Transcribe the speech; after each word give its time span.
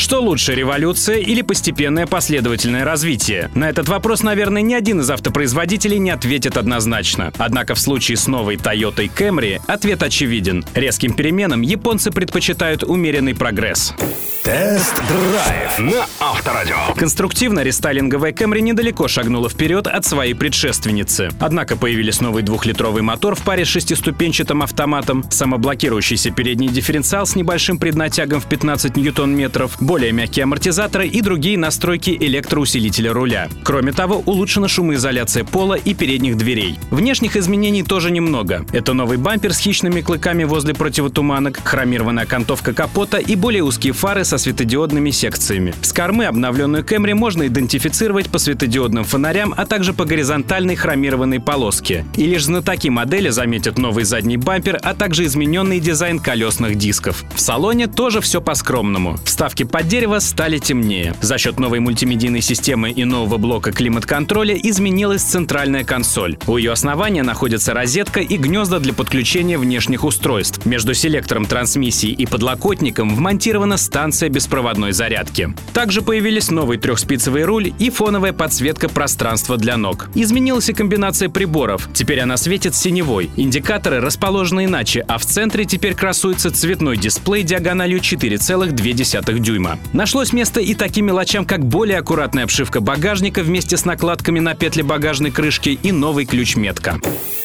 Что 0.00 0.18
лучше, 0.22 0.54
революция 0.54 1.18
или 1.18 1.42
постепенное 1.42 2.06
последовательное 2.06 2.86
развитие? 2.86 3.50
На 3.54 3.68
этот 3.68 3.86
вопрос, 3.90 4.22
наверное, 4.22 4.62
ни 4.62 4.72
один 4.72 5.00
из 5.00 5.10
автопроизводителей 5.10 5.98
не 5.98 6.08
ответит 6.08 6.56
однозначно. 6.56 7.34
Однако 7.36 7.74
в 7.74 7.78
случае 7.78 8.16
с 8.16 8.26
новой 8.26 8.56
Toyota 8.56 9.06
Camry 9.14 9.60
ответ 9.66 10.02
очевиден. 10.02 10.64
Резким 10.74 11.12
переменам 11.12 11.60
японцы 11.60 12.10
предпочитают 12.10 12.82
умеренный 12.82 13.34
прогресс. 13.34 13.94
Тест-драйв 14.42 15.78
на 15.80 16.06
Авторадио. 16.18 16.94
Конструктивно 16.96 17.60
рестайлинговая 17.60 18.32
Camry 18.32 18.60
недалеко 18.60 19.06
шагнула 19.06 19.50
вперед 19.50 19.86
от 19.86 20.06
своей 20.06 20.32
предшественницы. 20.32 21.28
Однако 21.38 21.76
появились 21.76 22.22
новый 22.22 22.42
двухлитровый 22.42 23.02
мотор 23.02 23.34
в 23.34 23.42
паре 23.42 23.66
с 23.66 23.68
шестиступенчатым 23.68 24.62
автоматом, 24.62 25.26
самоблокирующийся 25.30 26.30
передний 26.30 26.68
дифференциал 26.68 27.26
с 27.26 27.36
небольшим 27.36 27.76
преднатягом 27.76 28.40
в 28.40 28.46
15 28.46 28.96
ньютон-метров, 28.96 29.76
более 29.90 30.12
мягкие 30.12 30.44
амортизаторы 30.44 31.08
и 31.08 31.20
другие 31.20 31.58
настройки 31.58 32.10
электроусилителя 32.10 33.12
руля. 33.12 33.48
Кроме 33.64 33.90
того, 33.90 34.22
улучшена 34.24 34.68
шумоизоляция 34.68 35.42
пола 35.42 35.74
и 35.74 35.94
передних 35.94 36.36
дверей. 36.36 36.78
Внешних 36.92 37.34
изменений 37.34 37.82
тоже 37.82 38.12
немного. 38.12 38.64
Это 38.72 38.92
новый 38.92 39.18
бампер 39.18 39.52
с 39.52 39.58
хищными 39.58 40.00
клыками 40.00 40.44
возле 40.44 40.74
противотуманок, 40.74 41.58
хромированная 41.64 42.22
окантовка 42.22 42.72
капота 42.72 43.18
и 43.18 43.34
более 43.34 43.64
узкие 43.64 43.92
фары 43.92 44.24
со 44.24 44.38
светодиодными 44.38 45.10
секциями. 45.10 45.74
С 45.82 45.92
кормы 45.92 46.26
обновленную 46.26 46.84
Camry 46.84 47.14
можно 47.14 47.48
идентифицировать 47.48 48.30
по 48.30 48.38
светодиодным 48.38 49.02
фонарям, 49.02 49.52
а 49.56 49.66
также 49.66 49.92
по 49.92 50.04
горизонтальной 50.04 50.76
хромированной 50.76 51.40
полоске. 51.40 52.04
И 52.14 52.26
лишь 52.26 52.44
знатоки 52.44 52.86
модели 52.86 53.30
заметят 53.30 53.76
новый 53.76 54.04
задний 54.04 54.36
бампер, 54.36 54.78
а 54.80 54.94
также 54.94 55.24
измененный 55.24 55.80
дизайн 55.80 56.20
колесных 56.20 56.76
дисков. 56.76 57.24
В 57.34 57.40
салоне 57.40 57.88
тоже 57.88 58.20
все 58.20 58.40
по-скромному. 58.40 59.18
Вставки 59.24 59.64
под 59.70 59.86
дерево 59.86 60.18
стали 60.18 60.58
темнее. 60.58 61.14
За 61.20 61.38
счет 61.38 61.58
новой 61.60 61.80
мультимедийной 61.80 62.40
системы 62.40 62.90
и 62.90 63.04
нового 63.04 63.36
блока 63.38 63.72
климат-контроля 63.72 64.54
изменилась 64.54 65.22
центральная 65.22 65.84
консоль. 65.84 66.36
У 66.46 66.56
ее 66.56 66.72
основания 66.72 67.22
находится 67.22 67.72
розетка 67.72 68.20
и 68.20 68.36
гнезда 68.36 68.80
для 68.80 68.92
подключения 68.92 69.58
внешних 69.58 70.04
устройств. 70.04 70.66
Между 70.66 70.94
селектором 70.94 71.46
трансмиссии 71.46 72.10
и 72.10 72.26
подлокотником 72.26 73.14
вмонтирована 73.14 73.76
станция 73.76 74.28
беспроводной 74.28 74.92
зарядки. 74.92 75.54
Также 75.72 76.02
появились 76.02 76.50
новый 76.50 76.78
трехспицевый 76.78 77.44
руль 77.44 77.72
и 77.78 77.90
фоновая 77.90 78.32
подсветка 78.32 78.88
пространства 78.88 79.56
для 79.56 79.76
ног. 79.76 80.08
Изменилась 80.14 80.68
и 80.68 80.72
комбинация 80.72 81.28
приборов. 81.28 81.88
Теперь 81.92 82.20
она 82.20 82.36
светит 82.36 82.74
синевой. 82.74 83.30
Индикаторы 83.36 84.00
расположены 84.00 84.64
иначе, 84.64 85.04
а 85.06 85.18
в 85.18 85.24
центре 85.24 85.64
теперь 85.64 85.94
красуется 85.94 86.50
цветной 86.50 86.96
дисплей 86.96 87.42
диагональю 87.44 88.00
4,2 88.00 89.38
дюйма. 89.38 89.59
Нашлось 89.92 90.32
место 90.32 90.60
и 90.60 90.74
таким 90.74 91.06
мелочам, 91.06 91.44
как 91.44 91.64
более 91.64 91.98
аккуратная 91.98 92.44
обшивка 92.44 92.80
багажника 92.80 93.42
вместе 93.42 93.76
с 93.76 93.84
накладками 93.84 94.40
на 94.40 94.54
петли 94.54 94.82
багажной 94.82 95.30
крышки 95.30 95.78
и 95.82 95.92
новый 95.92 96.24
ключ-метка. 96.24 96.98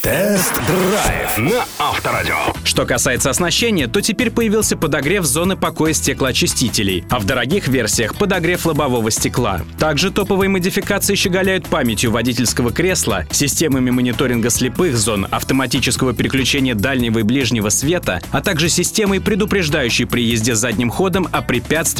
Тест-драйв 0.06 1.40
на 1.40 1.66
Авторадио. 1.80 2.36
Что 2.64 2.86
касается 2.86 3.32
оснащения, 3.32 3.88
то 3.88 4.02
теперь 4.02 4.30
появился 4.30 4.78
подогрев 4.78 5.26
зоны 5.26 5.58
покоя 5.58 5.94
стеклоочистителей, 5.94 7.04
а 7.10 7.18
в 7.18 7.26
дорогих 7.26 7.68
версиях 7.68 8.14
подогрев 8.14 8.68
лобового 8.68 9.10
стекла. 9.10 9.62
Также 9.80 10.12
топовые 10.12 10.48
модификации 10.48 11.16
щеголяют 11.16 11.68
памятью 11.68 12.12
водительского 12.12 12.72
кресла, 12.72 13.26
системами 13.32 13.90
мониторинга 13.90 14.52
слепых 14.52 14.96
зон, 14.96 15.26
автоматического 15.32 16.14
переключения 16.14 16.76
дальнего 16.76 17.20
и 17.20 17.24
ближнего 17.24 17.70
света, 17.70 18.22
а 18.30 18.42
также 18.42 18.70
системой, 18.70 19.20
предупреждающей 19.20 20.06
при 20.06 20.24
езде 20.24 20.54
задним 20.54 20.92
ходом 20.92 21.28
о 21.32 21.42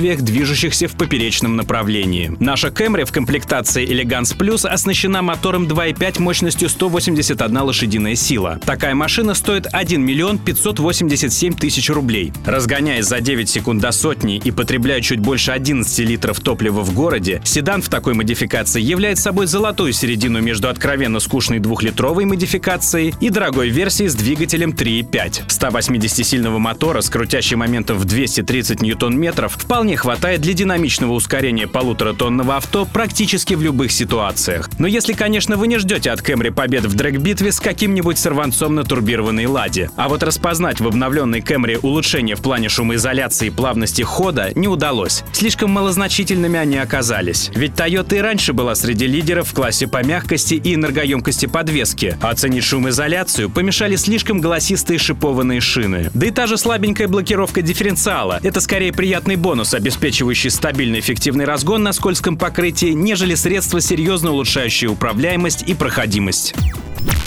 препятствиях, 0.06 0.22
движущихся 0.22 0.88
в 0.88 0.94
поперечном 0.94 1.56
направлении. 1.56 2.36
Наша 2.40 2.68
Camry 2.68 3.06
в 3.06 3.12
комплектации 3.12 3.88
Elegance 3.88 4.38
Plus 4.38 4.68
оснащена 4.68 5.22
мотором 5.22 5.66
2.5 5.66 6.22
мощностью 6.22 6.70
181 6.70 7.58
лошадиная 7.58 7.64
лошадиная 7.64 8.16
сила. 8.16 8.60
Такая 8.66 8.96
машина 8.96 9.34
стоит 9.34 9.68
1 9.72 10.02
миллион 10.02 10.38
587 10.38 11.54
тысяч 11.54 11.90
рублей. 11.90 12.32
Разгоняясь 12.46 13.06
за 13.06 13.20
9 13.20 13.50
секунд 13.50 13.82
до 13.82 13.92
сотни 13.92 14.38
и 14.38 14.52
потребляя 14.52 15.02
чуть 15.02 15.20
больше 15.20 15.52
11 15.52 16.00
литров 16.00 16.40
топлива 16.40 16.82
в 16.82 16.94
городе, 16.94 17.42
седан 17.44 17.82
в 17.82 17.90
такой 17.90 18.14
модификации 18.14 18.82
является 18.82 19.24
собой 19.26 19.48
золотую 19.48 19.94
середину 19.94 20.42
между 20.42 20.70
откровенно 20.70 21.20
скучной 21.20 21.60
двухлитровой 21.60 22.26
модификацией 22.26 23.14
и 23.20 23.30
дорогой 23.30 23.70
версией 23.70 24.10
с 24.10 24.16
двигателем 24.16 24.72
3.5. 24.72 25.48
180-сильного 25.48 26.60
мотора 26.60 27.02
с 27.02 27.10
крутящим 27.10 27.60
моментом 27.60 27.98
в 27.98 28.06
230 28.06 28.82
ньютон-метров 28.82 29.54
вполне 29.54 29.95
хватает 29.96 30.42
для 30.42 30.54
динамичного 30.54 31.14
ускорения 31.14 31.68
полуторатонного 31.68 32.58
авто 32.58 32.86
практически 32.86 33.54
в 33.54 33.62
любых 33.62 33.92
ситуациях. 33.92 34.70
Но 34.80 34.88
если, 34.88 35.14
конечно, 35.14 35.58
вы 35.58 35.68
не 35.68 35.78
ждете 35.78 36.12
от 36.12 36.22
Camry 36.22 36.52
побед 36.52 36.86
в 36.86 36.96
дрэк-битве 36.96 37.52
с 37.52 37.60
каким 37.60 37.86
каким-нибудь 37.86 38.18
сорванцом 38.18 38.74
на 38.74 38.84
турбированной 38.84 39.46
ладе. 39.46 39.92
А 39.96 40.10
вот 40.10 40.24
распознать 40.24 40.80
в 40.80 40.88
обновленной 40.88 41.42
Camry 41.42 41.78
улучшения 41.82 42.36
в 42.36 42.42
плане 42.42 42.68
шумоизоляции 42.68 43.48
и 43.48 43.50
плавности 43.52 44.02
хода 44.02 44.52
не 44.56 44.68
удалось. 44.68 45.24
Слишком 45.34 45.70
малозначительными 45.70 46.58
они 46.58 46.78
оказались. 46.78 47.52
Ведь 47.54 47.74
Toyota 47.74 48.18
и 48.18 48.22
раньше 48.22 48.54
была 48.54 48.74
среди 48.74 49.06
лидеров 49.06 49.50
в 49.50 49.54
классе 49.54 49.88
по 49.88 50.04
мягкости 50.04 50.56
и 50.56 50.74
энергоемкости 50.74 51.46
подвески. 51.46 52.18
Оценить 52.22 52.64
шумоизоляцию 52.64 53.52
помешали 53.52 53.98
слишком 53.98 54.42
голосистые 54.42 54.98
шипованные 54.98 55.62
шины. 55.62 56.10
Да 56.16 56.26
и 56.26 56.32
та 56.32 56.48
же 56.48 56.58
слабенькая 56.58 57.08
блокировка 57.08 57.62
дифференциала. 57.62 58.40
Это 58.42 58.62
скорее 58.62 58.94
приятный 58.94 59.36
бонус, 59.36 59.76
обеспечивающий 59.86 60.50
стабильный 60.50 61.00
эффективный 61.00 61.46
разгон 61.46 61.84
на 61.84 61.94
скользком 61.94 62.40
покрытии, 62.40 62.88
нежели 62.88 63.36
средство, 63.36 63.80
серьезно 63.80 64.32
улучшающее 64.32 64.90
управляемость 64.90 65.62
и 65.62 65.76
проходимость. 65.76 66.56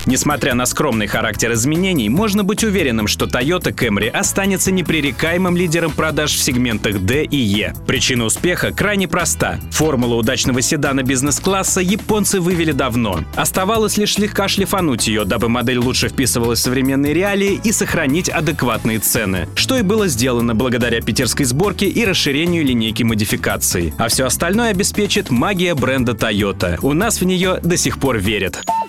Несмотря 0.09 0.55
на 0.55 0.65
скромный 0.65 1.07
характер 1.07 1.53
изменений, 1.53 2.09
можно 2.09 2.43
быть 2.43 2.65
уверенным, 2.65 3.09
что 3.09 3.27
Toyota 3.27 3.75
Camry 3.75 4.09
останется 4.09 4.73
непререкаемым 4.73 5.55
лидером 5.55 5.93
продаж 5.93 6.33
в 6.33 6.43
сегментах 6.43 7.01
D 7.01 7.25
и 7.25 7.37
E. 7.37 7.75
Причина 7.87 8.25
успеха 8.25 8.73
крайне 8.73 9.07
проста. 9.07 9.61
Формулу 9.71 10.17
удачного 10.17 10.63
седана 10.63 11.03
бизнес-класса 11.03 11.83
японцы 11.83 12.41
вывели 12.41 12.73
давно. 12.73 13.21
Оставалось 13.37 13.99
лишь 13.99 14.15
слегка 14.15 14.49
шлифануть 14.49 15.07
ее, 15.07 15.27
дабы 15.27 15.51
модель 15.51 15.77
лучше 15.77 16.09
вписывалась 16.09 16.61
в 16.61 16.63
современные 16.63 17.13
реалии 17.13 17.61
и 17.63 17.71
сохранить 17.71 18.31
адекватные 18.31 19.01
цены. 19.01 19.47
Что 19.57 19.77
и 19.77 19.83
было 19.83 20.09
сделано 20.09 20.55
благодаря 20.55 21.03
питерской 21.03 21.45
сборке 21.45 21.87
и 21.87 22.07
расширению 22.07 22.65
линейки 22.65 23.03
модификаций. 23.03 23.93
А 23.99 24.09
все 24.09 24.25
остальное 24.25 24.71
обеспечит 24.71 25.29
магия 25.29 25.75
бренда 25.75 26.13
Toyota. 26.13 26.79
У 26.81 26.95
нас 26.95 27.21
в 27.21 27.27
нее 27.27 27.61
до 27.63 27.77
сих 27.77 28.01
пор 28.01 28.17
верят. 28.17 28.65